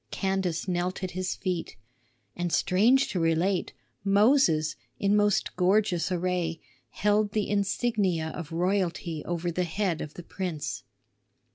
[0.09, 1.75] Candace knelt at his feet.
[2.35, 3.71] And, strange to relate,
[4.03, 10.23] Moses, in most gorgeous array, held the insignia of royalty over the head of the
[10.23, 10.81] prince.